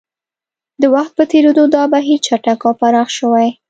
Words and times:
د 0.81 0.83
وخت 0.95 1.11
په 1.17 1.23
تېرېدو 1.31 1.63
دا 1.75 1.83
بهیر 1.93 2.19
چټک 2.27 2.59
او 2.67 2.73
پراخ 2.81 3.07
شوی 3.17 3.49